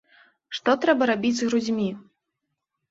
[0.59, 1.89] Што трэба рабіць з грудзьмі?